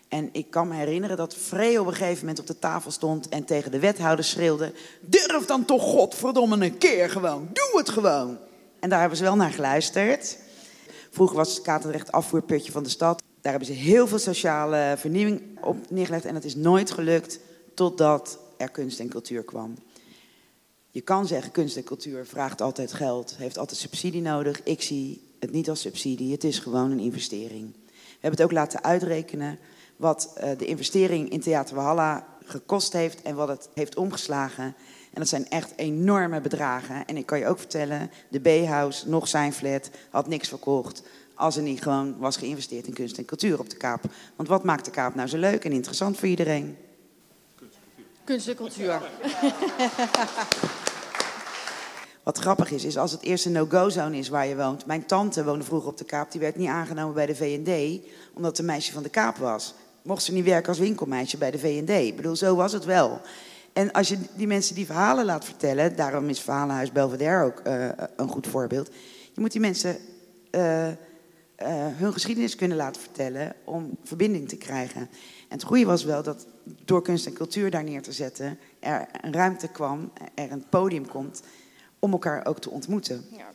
[0.08, 3.30] En ik kan me herinneren dat Free op een gegeven moment op de tafel stond
[3.30, 8.38] en tegen de wethouder schreeuwde: Durf dan toch godverdomme een keer gewoon, doe het gewoon.
[8.80, 10.38] En daar hebben ze wel naar geluisterd.
[11.10, 13.24] Vroeger was Katendrecht afvoerputje van de stad.
[13.42, 16.26] Daar hebben ze heel veel sociale vernieuwing op neergelegd.
[16.26, 17.40] En dat is nooit gelukt
[17.74, 19.76] totdat er kunst en cultuur kwam.
[20.92, 24.64] Je kan zeggen, kunst en cultuur vraagt altijd geld, heeft altijd subsidie nodig.
[24.64, 27.74] Ik zie het niet als subsidie, het is gewoon een investering.
[27.86, 29.60] We hebben het ook laten uitrekenen
[29.96, 34.76] wat eh, de investering in Theater Walhalla gekost heeft en wat het heeft omgeslagen.
[35.14, 37.06] En dat zijn echt enorme bedragen.
[37.06, 41.04] En ik kan je ook vertellen, de B-house, nog zijn flat, had niks verkocht
[41.38, 44.04] als er niet gewoon was geïnvesteerd in kunst en cultuur op de Kaap.
[44.36, 46.78] Want wat maakt de Kaap nou zo leuk en interessant voor iedereen?
[48.24, 49.02] Kunst en cultuur.
[52.24, 54.86] Wat grappig is, is als het eerste no-go-zone is waar je woont.
[54.86, 58.02] Mijn tante woonde vroeger op de Kaap, die werd niet aangenomen bij de V&D,
[58.34, 59.74] omdat ze een meisje van de Kaap was.
[60.02, 61.90] Mocht ze niet werken als winkelmeisje bij de V&D.
[61.90, 63.22] Ik bedoel, zo was het wel.
[63.78, 67.90] En als je die mensen die verhalen laat vertellen, daarom is Verhalenhuis Belvedere ook uh,
[68.16, 68.90] een goed voorbeeld.
[69.34, 69.98] Je moet die mensen
[70.52, 70.94] uh, uh,
[71.88, 75.02] hun geschiedenis kunnen laten vertellen om verbinding te krijgen.
[75.02, 75.08] En
[75.48, 76.48] het goede was wel dat
[76.86, 81.08] door kunst en cultuur daar neer te zetten, er een ruimte kwam, er een podium
[81.08, 81.42] komt
[82.00, 83.26] om elkaar ook te ontmoeten.
[83.32, 83.46] Ja.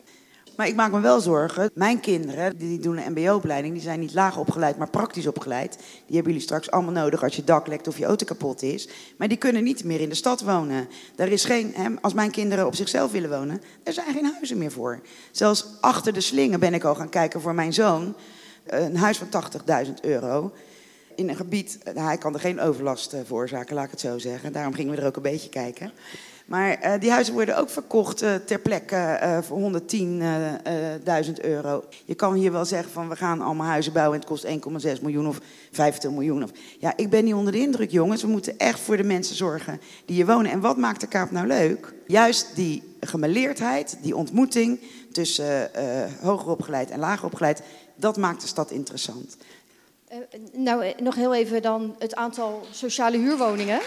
[0.56, 1.70] Maar ik maak me wel zorgen.
[1.74, 5.76] Mijn kinderen, die doen een mbo-opleiding, die zijn niet laag opgeleid, maar praktisch opgeleid.
[6.06, 8.88] Die hebben jullie straks allemaal nodig als je dak lekt of je auto kapot is.
[9.16, 10.88] Maar die kunnen niet meer in de stad wonen.
[11.16, 14.72] Er is geen, als mijn kinderen op zichzelf willen wonen, er zijn geen huizen meer
[14.72, 15.00] voor.
[15.30, 18.14] Zelfs achter de slingen ben ik al gaan kijken voor mijn zoon.
[18.66, 19.28] Een huis van
[19.86, 20.52] 80.000 euro.
[21.16, 24.52] In een gebied, hij kan er geen overlast eh, veroorzaken, laat ik het zo zeggen.
[24.52, 25.92] Daarom gingen we er ook een beetje kijken.
[26.52, 29.80] Maar uh, die huizen worden ook verkocht uh, ter plekke uh, voor
[31.26, 31.84] 110.000 euro.
[32.04, 35.02] Je kan hier wel zeggen van we gaan allemaal huizen bouwen en het kost 1,6
[35.02, 36.42] miljoen of 50 miljoen.
[36.42, 36.50] Of...
[36.78, 38.22] Ja, ik ben niet onder de indruk jongens.
[38.22, 40.50] We moeten echt voor de mensen zorgen die hier wonen.
[40.50, 41.94] En wat maakt de Kaap nou leuk?
[42.06, 44.80] Juist die gemeleerdheid, die ontmoeting
[45.12, 45.70] tussen
[46.20, 47.62] hoger opgeleid en lager opgeleid.
[47.96, 49.36] Dat maakt de stad interessant.
[50.52, 53.80] nou, nog heel even dan het aantal sociale huurwoningen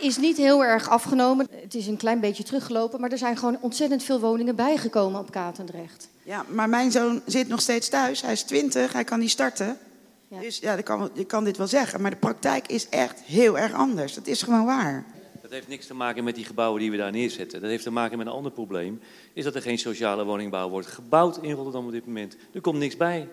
[0.00, 1.46] is niet heel erg afgenomen.
[1.50, 5.30] Het is een klein beetje teruggelopen, maar er zijn gewoon ontzettend veel woningen bijgekomen op
[5.30, 6.08] Katendrecht.
[6.22, 8.22] Ja, maar mijn zoon zit nog steeds thuis.
[8.22, 9.78] Hij is 20, hij kan niet starten.
[10.28, 10.40] Ja.
[10.40, 13.58] Dus ja, ik kan, ik kan dit wel zeggen, maar de praktijk is echt heel
[13.58, 14.14] erg anders.
[14.14, 15.04] Dat is gewoon waar.
[15.42, 17.60] Dat heeft niks te maken met die gebouwen die we daar neerzetten.
[17.60, 19.00] Dat heeft te maken met een ander probleem.
[19.32, 22.36] Is dat er geen sociale woningbouw wordt gebouwd in Rotterdam op dit moment.
[22.52, 23.28] Er komt niks bij.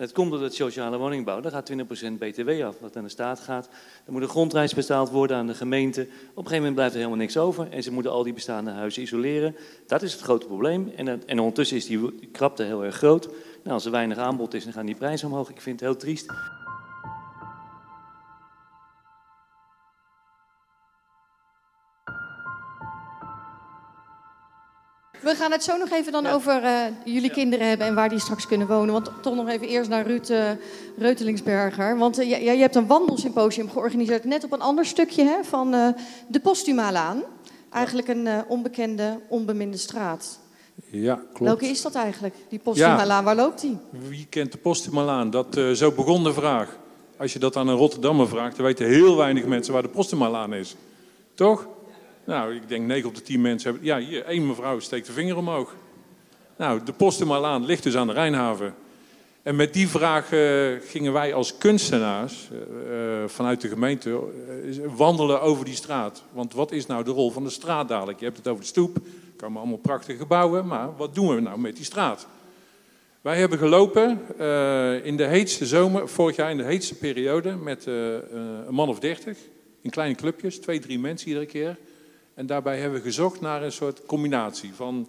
[0.00, 1.40] En dat komt door het sociale woningbouw.
[1.40, 1.74] Daar gaat 20%
[2.18, 3.68] BTW af, wat aan de staat gaat.
[4.06, 6.00] Er moet een grondreis betaald worden aan de gemeente.
[6.00, 7.68] Op een gegeven moment blijft er helemaal niks over.
[7.70, 9.56] En ze moeten al die bestaande huizen isoleren.
[9.86, 10.92] Dat is het grote probleem.
[10.96, 13.26] En, en ondertussen is die krapte heel erg groot.
[13.62, 15.50] Nou, als er weinig aanbod is, dan gaan die prijzen omhoog.
[15.50, 16.26] Ik vind het heel triest.
[25.30, 28.18] We gaan het zo nog even dan over uh, jullie kinderen hebben en waar die
[28.18, 28.92] straks kunnen wonen.
[28.92, 30.50] Want toch nog even eerst naar Ruud uh,
[30.98, 31.98] Reutelingsberger.
[31.98, 35.70] Want uh, jij, jij hebt een wandelsymposium georganiseerd net op een ander stukje hè, van
[36.28, 37.22] de Postumalaan.
[37.70, 40.38] Eigenlijk een onbekende, onbeminde straat.
[40.90, 41.38] Ja, klopt.
[41.38, 43.18] Welke is dat eigenlijk, die Postumalaan?
[43.18, 43.22] Ja.
[43.22, 43.78] Waar loopt die?
[43.90, 45.30] Wie kent de Postumalaan?
[45.30, 46.78] Dat zo begon de vraag.
[47.16, 50.54] Als je dat aan een Rotterdammer vraagt, dan weten heel weinig mensen waar de Postumalaan
[50.54, 50.76] is.
[51.34, 51.66] Toch?
[52.24, 53.88] Nou, ik denk 9 op de 10 mensen hebben...
[53.88, 55.74] Ja, hier, één mevrouw steekt de vinger omhoog.
[56.56, 58.74] Nou, de Postumalaan ligt dus aan de Rijnhaven.
[59.42, 62.58] En met die vraag uh, gingen wij als kunstenaars uh,
[63.26, 64.20] vanuit de gemeente
[64.96, 66.22] wandelen over die straat.
[66.32, 68.18] Want wat is nou de rol van de straat dadelijk?
[68.18, 68.98] Je hebt het over de stoep,
[69.36, 72.26] komen allemaal prachtige gebouwen, maar wat doen we nou met die straat?
[73.20, 74.10] Wij hebben gelopen
[75.04, 79.38] in de heetste zomer, vorig jaar in de heetste periode, met een man of dertig,
[79.80, 81.76] in kleine clubjes, twee, drie mensen iedere keer.
[82.40, 85.08] En daarbij hebben we gezocht naar een soort combinatie van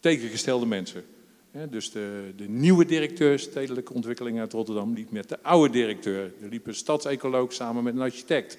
[0.00, 1.04] tegengestelde mensen.
[1.68, 6.32] Dus de, de nieuwe directeur stedelijke ontwikkeling uit Rotterdam liep met de oude directeur.
[6.42, 8.58] Er liep een stadsecoloog samen met een architect.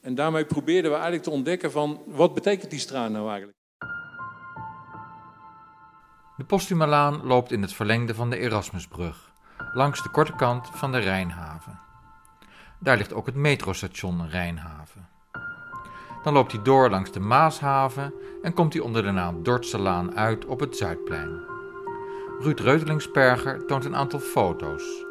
[0.00, 3.58] En daarmee probeerden we eigenlijk te ontdekken van wat betekent die straat nou eigenlijk.
[6.36, 9.32] De Postumalaan loopt in het verlengde van de Erasmusbrug,
[9.72, 11.80] langs de korte kant van de Rijnhaven.
[12.80, 15.19] Daar ligt ook het metrostation Rijnhaven.
[16.22, 20.44] Dan loopt hij door langs de Maashaven en komt hij onder de naam Dortselaan uit
[20.44, 21.40] op het Zuidplein.
[22.40, 25.04] Ruud Reutelingsperger toont een aantal foto's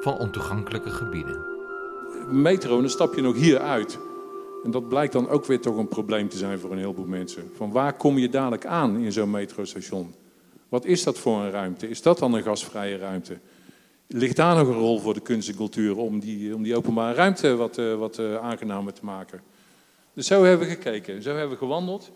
[0.00, 1.46] van ontoegankelijke gebieden.
[2.28, 3.98] Metro, dan stap je nog hier uit.
[4.64, 7.50] En dat blijkt dan ook weer toch een probleem te zijn voor een heleboel mensen.
[7.56, 10.14] Van waar kom je dadelijk aan in zo'n metrostation?
[10.68, 11.88] Wat is dat voor een ruimte?
[11.88, 13.38] Is dat dan een gasvrije ruimte?
[14.06, 17.14] Ligt daar nog een rol voor de kunst en cultuur om die, om die openbare
[17.14, 19.40] ruimte wat, uh, wat uh, aangenamer te maken?
[20.20, 22.10] Dus zo hebben we gekeken, zo hebben we gewandeld.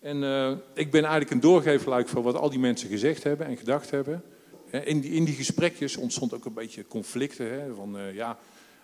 [0.00, 3.56] En uh, ik ben eigenlijk een doorgeefluik van wat al die mensen gezegd hebben en
[3.56, 4.22] gedacht hebben.
[4.70, 7.52] In die, in die gesprekjes ontstond ook een beetje conflicten.
[7.52, 8.38] Hè, van uh, ja,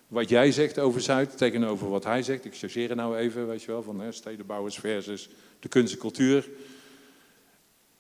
[0.08, 2.44] wat jij zegt over Zuid tegenover wat hij zegt.
[2.44, 5.28] Ik chargeer nou even, weet je wel, van hè, stedenbouwers versus
[5.60, 6.48] de kunst en cultuur.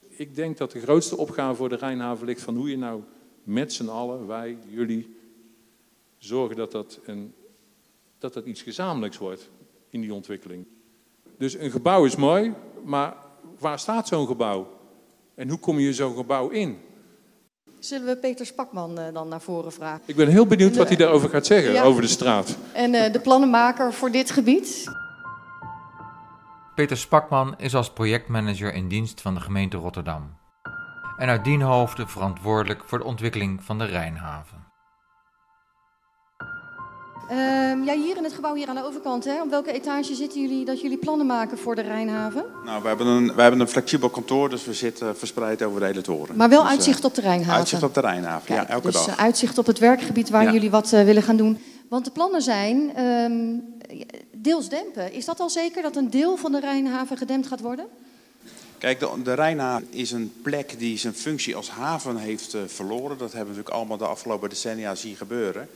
[0.08, 3.02] Ik denk dat de grootste opgave voor de Rijnhaven ligt van hoe je nou
[3.42, 5.16] met z'n allen, wij, jullie,
[6.18, 7.34] zorgen dat dat, een,
[8.18, 9.50] dat dat iets gezamenlijks wordt
[9.92, 10.66] in die ontwikkeling.
[11.38, 13.14] Dus een gebouw is mooi, maar
[13.58, 14.68] waar staat zo'n gebouw?
[15.34, 16.78] En hoe kom je zo'n gebouw in?
[17.78, 20.02] Zullen we Peter Spakman uh, dan naar voren vragen?
[20.06, 21.82] Ik ben heel benieuwd wat hij daarover gaat zeggen, ja.
[21.82, 22.56] over de straat.
[22.72, 24.84] En uh, de plannenmaker voor dit gebied?
[26.74, 30.36] Peter Spakman is als projectmanager in dienst van de gemeente Rotterdam.
[31.16, 34.61] En uit dien hoofde verantwoordelijk voor de ontwikkeling van de Rijnhaven.
[37.30, 37.36] Uh,
[37.86, 39.42] ja, hier in het gebouw hier aan de overkant, hè?
[39.42, 42.44] op welke etage zitten jullie dat jullie plannen maken voor de Rijnhaven?
[42.64, 45.86] Nou, we hebben een, we hebben een flexibel kantoor, dus we zitten verspreid over de
[45.86, 46.36] hele toren.
[46.36, 47.54] Maar wel dus, uitzicht op de Rijnhaven?
[47.54, 49.04] Uitzicht op de Rijnhaven, Kijk, ja, elke dus, dag.
[49.04, 50.52] Dus uitzicht op het werkgebied waar ja.
[50.52, 51.58] jullie wat uh, willen gaan doen.
[51.88, 53.64] Want de plannen zijn um,
[54.30, 55.12] deels dempen.
[55.12, 57.86] Is dat al zeker dat een deel van de Rijnhaven gedempt gaat worden?
[58.78, 63.18] Kijk, de, de Rijnhaven is een plek die zijn functie als haven heeft uh, verloren.
[63.18, 65.68] Dat hebben we natuurlijk allemaal de afgelopen decennia zien gebeuren.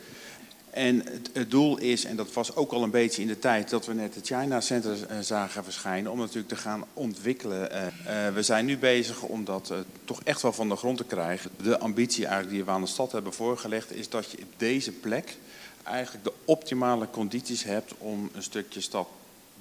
[0.77, 3.71] En het, het, doel is, en dat was ook al een beetje in de tijd
[3.71, 7.73] dat we net het China Center uh, zagen verschijnen, om natuurlijk te gaan ontwikkelen.
[7.73, 7.83] Uh,
[8.27, 9.73] uh, we zijn nu bezig om dat
[10.05, 11.51] toch echt wel van de grond te krijgen.
[11.63, 14.93] De ambitie eigenlijk die we aan de stad hebben voorgelegd is dat je op deze
[14.93, 15.37] plek
[15.83, 19.09] eigenlijk de optimale condities hebt om een stukje stad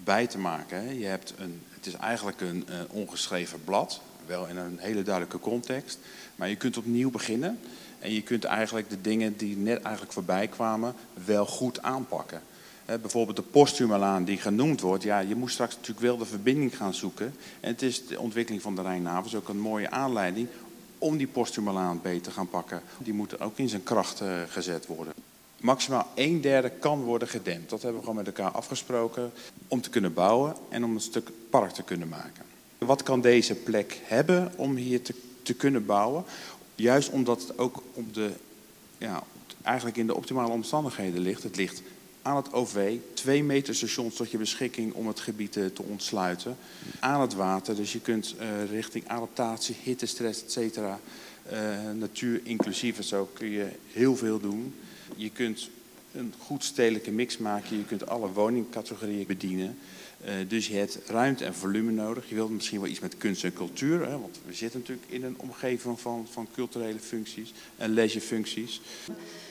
[0.04, 1.00] bij te maken.
[1.00, 5.98] Je hebt een, het is eigenlijk een ongeschreven blad, wel in een hele duidelijke context,
[6.36, 7.60] maar je kunt opnieuw beginnen.
[8.00, 12.42] En je kunt eigenlijk de dingen die net eigenlijk voorbij kwamen wel goed aanpakken.
[12.86, 15.04] Bijvoorbeeld de Postumalaan die genoemd wordt.
[15.04, 17.36] Ja, je moet straks natuurlijk wel de verbinding gaan zoeken.
[17.60, 20.48] En het is de ontwikkeling van de Rijnhaven ook een mooie aanleiding
[20.98, 22.82] om die Postumalaan beter te gaan pakken.
[22.98, 25.14] Die moet ook in zijn kracht uh, gezet worden.
[25.62, 27.70] Maximaal een derde kan worden gedempt.
[27.70, 29.32] Dat hebben we gewoon met elkaar afgesproken.
[29.68, 32.44] Om te kunnen bouwen en om een stuk park te kunnen maken.
[32.78, 35.02] Wat kan deze plek hebben om hier
[35.44, 36.24] te kunnen bouwen?
[36.76, 38.32] Juist omdat het ook op de,
[38.98, 39.24] ja,
[39.62, 41.44] eigenlijk in de optimale omstandigheden ligt.
[41.44, 41.82] Het ligt
[42.22, 46.58] aan het OV, twee meter stations tot je beschikking om het gebied te, te ontsluiten.
[47.00, 51.00] Aan het water, dus je kunt uh, richting adaptatie, hittestress, et cetera,
[51.52, 54.76] uh, natuur inclusief en zo kun je heel veel doen.
[55.16, 55.70] Je kunt
[56.12, 57.78] een goed stedelijke mix maken.
[57.78, 59.78] Je kunt alle woningcategorieën bedienen.
[60.22, 62.30] Uh, dus je hebt ruimte en volume nodig.
[62.30, 64.06] Je wilt misschien wel iets met kunst en cultuur.
[64.06, 68.82] Hè, want we zitten natuurlijk in een omgeving van, van culturele functies en leisurefuncties.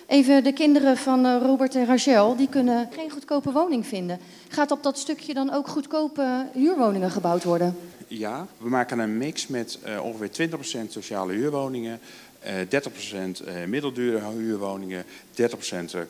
[0.06, 4.18] Even de kinderen van uh, Robert en Rachel, die kunnen geen goedkope woning vinden.
[4.48, 7.76] Gaat op dat stukje dan ook goedkope huurwoningen gebouwd worden?
[8.08, 10.48] Ja, we maken een mix met uh, ongeveer
[10.86, 12.00] 20% sociale huurwoningen,
[12.44, 15.44] 30% middeldure huurwoningen, 30%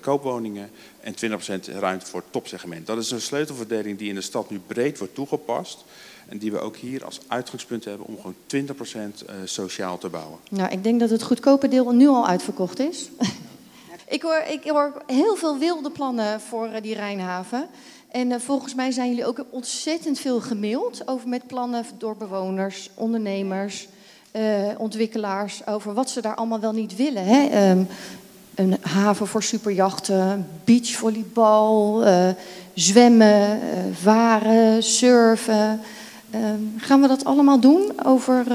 [0.00, 0.70] koopwoningen
[1.00, 2.86] en 20% ruimte voor het topsegment.
[2.86, 5.84] Dat is een sleutelverdeling die in de stad nu breed wordt toegepast.
[6.28, 8.34] En die we ook hier als uitgangspunt hebben om gewoon
[9.22, 10.38] 20% sociaal te bouwen.
[10.50, 13.08] Nou, ik denk dat het goedkope deel nu al uitverkocht is.
[14.08, 17.68] ik, hoor, ik hoor heel veel wilde plannen voor die Rijnhaven.
[18.08, 23.88] En volgens mij zijn jullie ook ontzettend veel gemaild over met plannen door bewoners, ondernemers,
[24.78, 27.24] ontwikkelaars over wat ze daar allemaal wel niet willen.
[27.24, 27.70] Hè?
[27.70, 27.88] Um,
[28.54, 32.28] een haven voor superjachten, beachvolleybal, uh,
[32.74, 33.60] zwemmen,
[33.94, 35.80] varen, surfen.
[36.34, 38.46] Um, gaan we dat allemaal doen over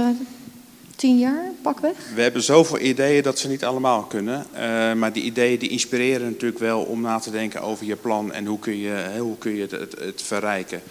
[0.96, 2.12] tien jaar, pakweg?
[2.16, 4.46] We hebben zoveel ideeën dat ze niet allemaal kunnen.
[4.54, 8.32] Uh, maar die ideeën die inspireren natuurlijk wel om na te denken over je plan
[8.32, 10.82] en hoe kun je, hoe kun je het, het, het verrijken.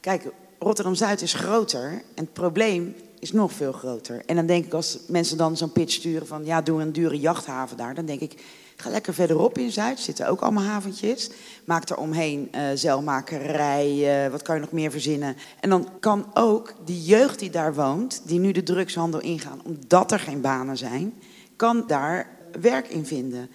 [0.00, 4.22] Kijk, Rotterdam-Zuid is groter en het probleem is nog veel groter.
[4.26, 7.18] En dan denk ik als mensen dan zo'n pitch sturen van ja, doe een dure
[7.18, 8.42] jachthaven daar, dan denk ik
[8.82, 11.30] Ga lekker verderop in Zuid, zitten ook allemaal haventjes.
[11.64, 15.36] Maak er omheen uh, zeilmakerij, uh, wat kan je nog meer verzinnen.
[15.60, 20.12] En dan kan ook die jeugd die daar woont, die nu de drugshandel ingaan, omdat
[20.12, 21.14] er geen banen zijn,
[21.56, 22.26] kan daar
[22.60, 23.50] werk in vinden.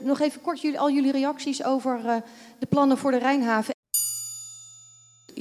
[0.00, 2.16] Nog even kort jullie, al jullie reacties over uh,
[2.58, 3.76] de plannen voor de Rijnhaven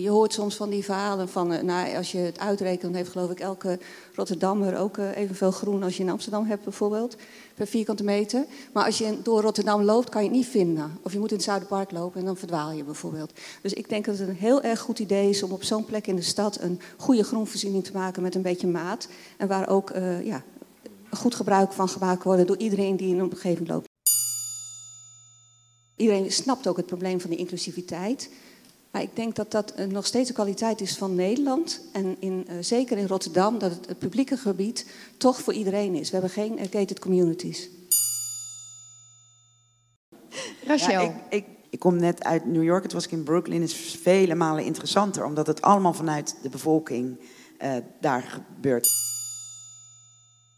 [0.02, 3.32] je hoort soms van die verhalen van, uh, nou, als je het uitrekent, heeft geloof
[3.32, 3.80] ik elke
[4.16, 7.16] Rotterdammer ook uh, evenveel groen als je in Amsterdam hebt bijvoorbeeld,
[7.56, 8.46] per vierkante meter.
[8.74, 10.98] Maar als je door Rotterdam loopt, kan je het niet vinden.
[11.02, 13.34] Of je moet in het Zuiderpark lopen en dan verdwaal je bijvoorbeeld.
[13.62, 16.08] Dus ik denk dat het een heel erg goed idee is om op zo'n plek
[16.08, 19.08] in de stad een goede groenvoorziening te maken met een beetje maat.
[19.38, 20.44] En waar ook uh, ja,
[21.12, 23.86] goed gebruik van gemaakt wordt door iedereen die in de omgeving loopt.
[25.96, 28.30] Iedereen snapt ook het probleem van de inclusiviteit.
[28.92, 31.82] Maar ik denk dat dat nog steeds de kwaliteit is van Nederland.
[31.94, 36.10] En in, uh, zeker in Rotterdam, dat het, het, publieke gebied toch voor iedereen is.
[36.10, 37.70] We hebben geen gated communities.
[40.66, 40.92] Rachel.
[40.92, 42.84] Ja, ik, ik, ik, kom net uit New York.
[42.84, 43.62] Het was ik in Brooklyn.
[43.62, 47.20] Het is vele malen interessanter, omdat het allemaal vanuit de bevolking
[47.62, 49.07] uh, daar gebeurt.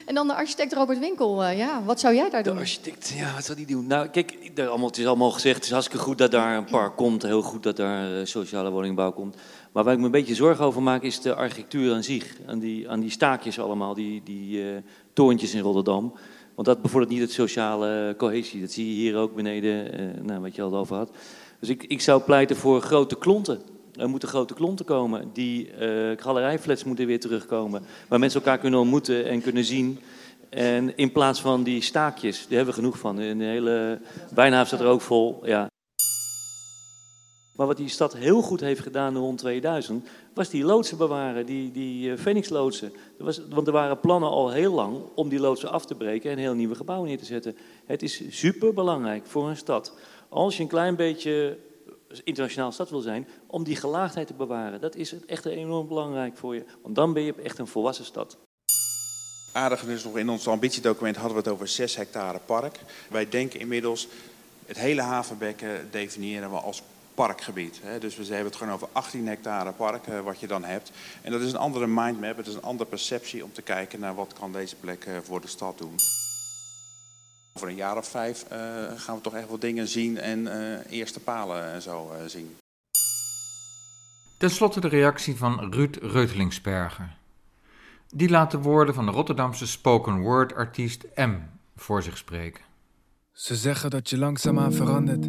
[0.10, 1.44] En dan de architect Robert Winkel.
[1.44, 2.54] Uh, ja, wat zou jij daar doen?
[2.54, 3.88] De architect, ja, wat zou die doen?
[3.88, 5.56] Nou, kijk, het is allemaal gezegd.
[5.56, 7.22] Het is hartstikke goed dat daar een park komt.
[7.22, 9.36] Heel goed dat daar uh, sociale woningbouw komt.
[9.72, 12.36] Maar waar ik me een beetje zorgen over maak, is de architectuur aan zich.
[12.46, 14.78] Aan die, aan die staakjes allemaal, die, die uh,
[15.14, 16.14] torentjes in Rotterdam.
[16.56, 18.62] Want dat bevordert niet het sociale cohesie.
[18.62, 21.12] Dat zie je hier ook beneden, nou, wat je al over had.
[21.60, 23.62] Dus ik, ik zou pleiten voor grote klonten.
[24.00, 25.30] Er moeten grote klonten komen.
[25.34, 27.84] Die uh, galerijflats moeten weer terugkomen.
[28.08, 30.00] Waar mensen elkaar kunnen ontmoeten en kunnen zien.
[30.50, 33.20] En in plaats van die staakjes, daar hebben we genoeg van.
[33.20, 34.00] In de hele
[34.36, 35.40] Wijnhaven staat er ook vol.
[35.44, 35.68] Ja.
[37.56, 41.72] Maar wat die stad heel goed heeft gedaan rond 2000, was die loodsen bewaren, die,
[41.72, 42.92] die uh, Phoenix-loodsen.
[43.50, 46.54] Want er waren plannen al heel lang om die loodsen af te breken en heel
[46.54, 47.56] nieuwe gebouwen neer te zetten.
[47.86, 49.94] Het is super belangrijk voor een stad.
[50.30, 51.58] Als je een klein beetje
[52.24, 54.82] internationaal stad wil zijn, om die gelaagdheid te bewaren.
[54.82, 58.38] Dat is echt enorm belangrijk voor je, want dan ben je echt een volwassen stad.
[59.52, 62.80] Aardig is nog in ons ambitiedocument hadden we het over 6 hectare park.
[63.10, 64.08] Wij denken inmiddels
[64.66, 66.82] het hele havenbekken definiëren we als
[67.14, 67.82] parkgebied.
[68.00, 70.92] Dus we hebben het gewoon over 18 hectare park eh, wat je dan hebt.
[71.22, 74.16] En dat is een andere mindmap, het is een andere perceptie om te kijken naar
[74.16, 75.96] wat kan deze plek eh, voor de stad doen.
[77.54, 78.58] Over een jaar of vijf uh,
[78.96, 82.56] gaan we toch echt wat dingen zien en uh, eerste palen en zo uh, zien.
[84.38, 87.18] Ten slotte de reactie van Ruud Reutelingsperger.
[88.08, 91.36] Die laat de woorden van de Rotterdamse spoken word artiest M
[91.76, 92.64] voor zich spreken.
[93.32, 95.28] Ze zeggen dat je langzaamaan verandert.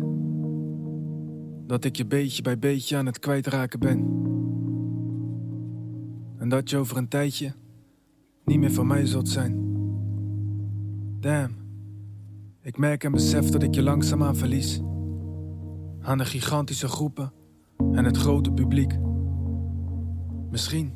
[1.68, 3.98] Dat ik je beetje bij beetje aan het kwijtraken ben.
[6.38, 7.52] En dat je over een tijdje
[8.44, 9.68] niet meer van mij zult zijn.
[11.20, 11.59] Damn.
[12.62, 14.80] Ik merk en besef dat ik je langzaamaan verlies.
[16.02, 17.32] Aan de gigantische groepen
[17.92, 18.98] en het grote publiek.
[20.50, 20.92] Misschien,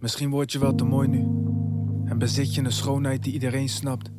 [0.00, 1.18] misschien word je wel te mooi nu.
[2.04, 4.10] En bezit je een schoonheid die iedereen snapt.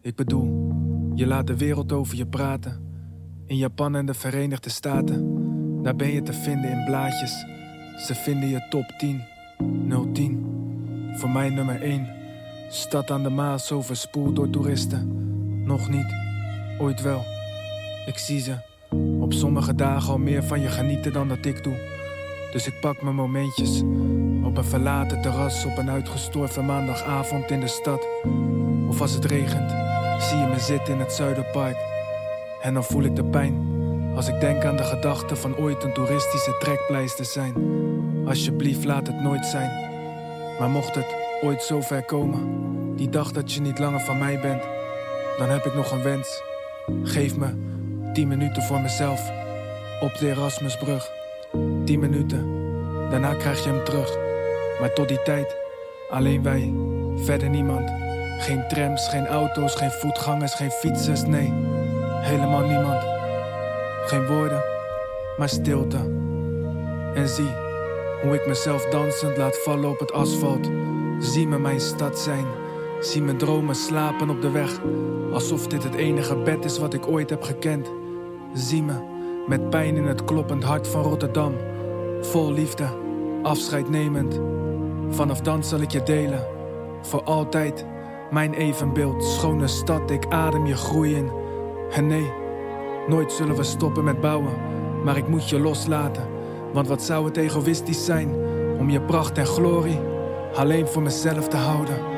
[0.00, 0.72] Ik bedoel,
[1.14, 2.80] je laat de wereld over je praten.
[3.46, 5.34] In Japan en de Verenigde Staten.
[5.82, 7.46] Daar ben je te vinden in blaadjes.
[8.06, 9.22] Ze vinden je top 10,
[10.12, 10.44] 010.
[11.12, 12.06] Voor mij nummer 1.
[12.68, 15.25] Stad aan de Maas overspoeld door toeristen
[15.66, 16.14] nog niet.
[16.78, 17.24] ooit wel.
[18.06, 18.54] Ik zie ze.
[19.20, 21.76] Op sommige dagen al meer van je genieten dan dat ik doe.
[22.52, 23.80] Dus ik pak mijn momentjes.
[24.44, 28.06] Op een verlaten terras op een uitgestorven maandagavond in de stad.
[28.88, 29.70] Of als het regent,
[30.18, 31.76] zie je me zitten in het Zuiderpark.
[32.62, 33.74] En dan voel ik de pijn.
[34.14, 37.54] Als ik denk aan de gedachte van ooit een toeristische trekpleister zijn.
[38.26, 39.70] Alsjeblieft, laat het nooit zijn.
[40.58, 44.40] Maar mocht het ooit zo ver komen, die dag dat je niet langer van mij
[44.40, 44.62] bent,
[45.38, 46.42] dan heb ik nog een wens.
[47.02, 47.46] Geef me
[48.12, 49.30] tien minuten voor mezelf
[50.00, 51.10] op de Erasmusbrug.
[51.84, 52.46] Tien minuten,
[53.10, 54.16] daarna krijg je hem terug.
[54.80, 55.56] Maar tot die tijd,
[56.10, 56.72] alleen wij,
[57.16, 57.90] verder niemand.
[58.38, 61.52] Geen trams, geen auto's, geen voetgangers, geen fietsers, nee,
[62.20, 63.04] helemaal niemand.
[64.06, 64.64] Geen woorden,
[65.36, 65.98] maar stilte.
[67.14, 67.50] En zie
[68.22, 70.70] hoe ik mezelf dansend laat vallen op het asfalt.
[71.18, 72.46] Zie me mijn stad zijn.
[73.00, 74.80] Zie mijn dromen slapen op de weg.
[75.32, 77.92] Alsof dit het enige bed is wat ik ooit heb gekend.
[78.52, 78.94] Zie me
[79.46, 81.54] met pijn in het kloppend hart van Rotterdam.
[82.20, 82.88] Vol liefde,
[83.42, 84.40] afscheid nemend.
[85.08, 86.46] Vanaf dan zal ik je delen.
[87.02, 87.86] Voor altijd,
[88.30, 89.24] mijn evenbeeld.
[89.24, 91.30] Schone stad, ik adem je groeien.
[91.90, 92.32] En nee,
[93.08, 94.52] nooit zullen we stoppen met bouwen.
[95.04, 96.28] Maar ik moet je loslaten.
[96.72, 98.34] Want wat zou het egoïstisch zijn
[98.78, 100.00] om je pracht en glorie
[100.54, 102.15] alleen voor mezelf te houden.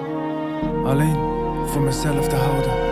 [0.84, 1.16] Alleen
[1.66, 2.86] voor mezelf te houden.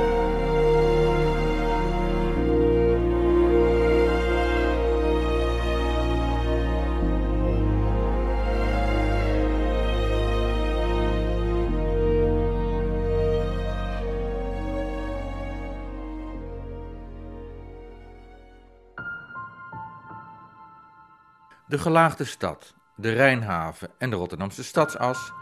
[21.68, 25.32] De Gelaagde Stad, de Rijnhaven en de Rotterdamse Stadsas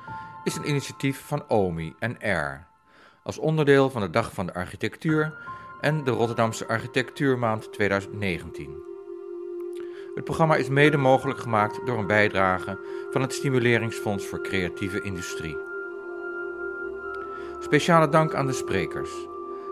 [0.45, 2.67] is een initiatief van OMI en R.
[3.23, 5.35] Als onderdeel van de Dag van de Architectuur
[5.81, 8.83] en de Rotterdamse Architectuurmaand 2019.
[10.15, 12.79] Het programma is mede mogelijk gemaakt door een bijdrage
[13.11, 15.57] van het Stimuleringsfonds voor Creatieve Industrie.
[17.61, 19.11] Speciale dank aan de sprekers: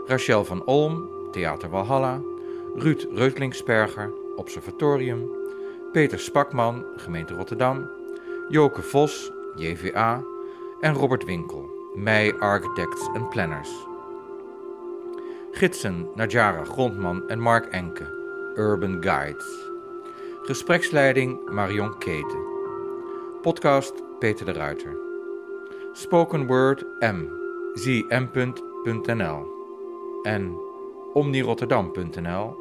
[0.07, 2.21] Rachel van Olm, Theater Walhalla,
[2.75, 5.31] Ruud Reutlingsperger, Observatorium,
[5.93, 7.91] Peter Spakman, gemeente Rotterdam,
[8.49, 10.32] Joke Vos, JVA
[10.83, 13.69] en Robert Winkel, Mei Architects and Planners.
[15.55, 18.07] Gidsen Najara Grondman en Mark Enke,
[18.57, 19.45] Urban Guides.
[20.49, 23.43] Gespreksleiding Marion Keten.
[23.43, 24.97] Podcast Peter de Ruiter.
[25.95, 27.29] Spoken Word M,
[27.77, 29.47] zm.nl
[30.27, 30.57] en
[31.15, 32.57] omnirotterdam.nl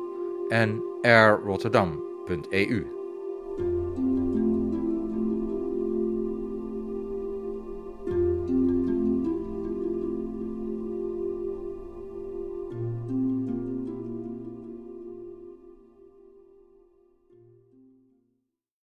[0.52, 3.01] en airrotterdam.eu.